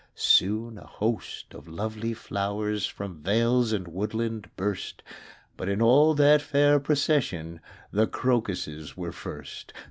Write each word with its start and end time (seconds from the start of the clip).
Soon 0.15 0.79
a 0.79 0.87
host 0.87 1.53
of 1.53 1.67
lovely 1.67 2.15
flowers 2.15 2.87
From 2.87 3.21
vales 3.21 3.71
and 3.71 3.87
woodland 3.87 4.49
burst; 4.57 5.03
But 5.55 5.69
in 5.69 5.79
all 5.79 6.15
that 6.15 6.41
fair 6.41 6.79
procession 6.79 7.59
The 7.91 8.07
crocuses 8.07 8.97
were 8.97 9.11
first. 9.11 9.73